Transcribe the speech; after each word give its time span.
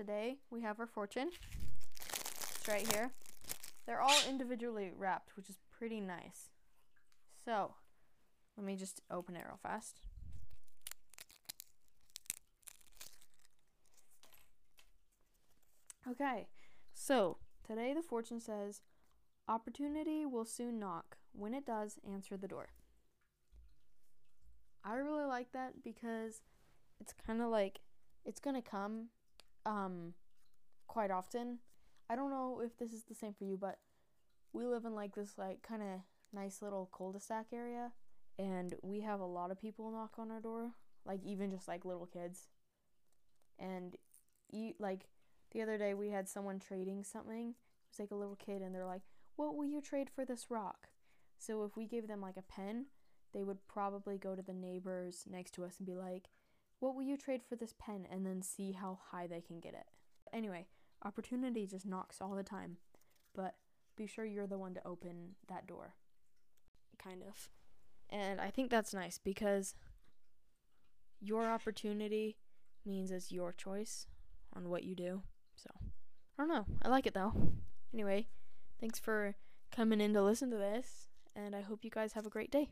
today 0.00 0.38
we 0.48 0.62
have 0.62 0.80
our 0.80 0.86
fortune. 0.86 1.28
It's 2.00 2.66
right 2.66 2.90
here. 2.90 3.10
They're 3.86 4.00
all 4.00 4.18
individually 4.26 4.92
wrapped, 4.96 5.36
which 5.36 5.50
is 5.50 5.58
pretty 5.78 6.00
nice. 6.00 6.48
So, 7.44 7.74
let 8.56 8.64
me 8.64 8.76
just 8.76 9.02
open 9.10 9.36
it 9.36 9.44
real 9.46 9.58
fast. 9.62 10.00
Okay, 16.10 16.48
so 16.94 17.36
today 17.66 17.92
the 17.92 18.00
fortune 18.00 18.40
says, 18.40 18.80
Opportunity 19.48 20.24
will 20.24 20.46
soon 20.46 20.78
knock. 20.78 21.18
When 21.32 21.52
it 21.52 21.66
does, 21.66 21.98
answer 22.10 22.38
the 22.38 22.48
door. 22.48 22.68
I 24.82 24.94
really 24.94 25.26
like 25.26 25.52
that 25.52 25.84
because 25.84 26.40
it's 26.98 27.12
kind 27.26 27.42
of 27.42 27.50
like 27.50 27.80
it's 28.24 28.40
going 28.40 28.56
to 28.56 28.62
come 28.62 29.08
um 29.66 30.14
quite 30.86 31.10
often. 31.10 31.58
I 32.08 32.16
don't 32.16 32.30
know 32.30 32.60
if 32.64 32.76
this 32.78 32.92
is 32.92 33.04
the 33.04 33.14
same 33.14 33.34
for 33.34 33.44
you, 33.44 33.56
but 33.56 33.78
we 34.52 34.66
live 34.66 34.84
in 34.84 34.94
like 34.94 35.14
this 35.14 35.34
like 35.38 35.62
kind 35.62 35.82
of 35.82 36.00
nice 36.32 36.62
little 36.62 36.90
cul-de-sac 36.92 37.46
area 37.52 37.92
and 38.38 38.74
we 38.82 39.00
have 39.00 39.20
a 39.20 39.26
lot 39.26 39.50
of 39.50 39.60
people 39.60 39.90
knock 39.90 40.14
on 40.18 40.30
our 40.30 40.40
door, 40.40 40.72
like 41.04 41.20
even 41.24 41.50
just 41.50 41.68
like 41.68 41.84
little 41.84 42.06
kids. 42.06 42.48
And 43.58 43.96
you 44.50 44.74
like 44.78 45.06
the 45.52 45.62
other 45.62 45.78
day 45.78 45.94
we 45.94 46.08
had 46.10 46.28
someone 46.28 46.58
trading 46.58 47.04
something. 47.04 47.50
It 47.50 47.92
was 47.92 48.00
like 48.00 48.10
a 48.10 48.16
little 48.16 48.36
kid 48.36 48.62
and 48.62 48.74
they're 48.74 48.86
like, 48.86 49.02
"What 49.36 49.54
will 49.54 49.66
you 49.66 49.80
trade 49.80 50.08
for 50.10 50.24
this 50.24 50.50
rock?" 50.50 50.88
So 51.38 51.64
if 51.64 51.76
we 51.76 51.86
gave 51.86 52.08
them 52.08 52.20
like 52.20 52.36
a 52.36 52.42
pen, 52.42 52.86
they 53.32 53.42
would 53.42 53.66
probably 53.68 54.18
go 54.18 54.34
to 54.34 54.42
the 54.42 54.52
neighbors 54.52 55.24
next 55.30 55.52
to 55.52 55.64
us 55.64 55.78
and 55.78 55.86
be 55.86 55.94
like, 55.94 56.30
What 56.80 56.94
will 56.94 57.02
you 57.02 57.16
trade 57.16 57.42
for 57.48 57.56
this 57.56 57.74
pen? 57.78 58.06
And 58.10 58.26
then 58.26 58.42
see 58.42 58.72
how 58.72 58.98
high 59.10 59.26
they 59.26 59.40
can 59.40 59.60
get 59.60 59.74
it. 59.74 59.86
Anyway, 60.32 60.66
opportunity 61.04 61.66
just 61.66 61.86
knocks 61.86 62.20
all 62.20 62.34
the 62.34 62.42
time, 62.42 62.78
but 63.34 63.54
be 63.96 64.06
sure 64.06 64.24
you're 64.24 64.46
the 64.46 64.58
one 64.58 64.74
to 64.74 64.86
open 64.86 65.36
that 65.48 65.66
door. 65.66 65.94
Kind 66.98 67.22
of. 67.22 67.48
And 68.08 68.40
I 68.40 68.50
think 68.50 68.70
that's 68.70 68.92
nice 68.92 69.18
because 69.18 69.74
your 71.20 71.48
opportunity 71.48 72.36
means 72.84 73.10
it's 73.10 73.30
your 73.30 73.52
choice 73.52 74.06
on 74.54 74.68
what 74.68 74.84
you 74.84 74.94
do. 74.94 75.22
So, 75.56 75.70
I 76.38 76.42
don't 76.42 76.48
know. 76.48 76.66
I 76.82 76.88
like 76.88 77.06
it 77.06 77.14
though. 77.14 77.34
Anyway, 77.92 78.28
thanks 78.80 78.98
for 78.98 79.34
coming 79.70 80.00
in 80.00 80.14
to 80.14 80.22
listen 80.22 80.50
to 80.50 80.56
this, 80.56 81.08
and 81.36 81.54
I 81.54 81.60
hope 81.60 81.84
you 81.84 81.90
guys 81.90 82.14
have 82.14 82.26
a 82.26 82.30
great 82.30 82.50
day. 82.50 82.70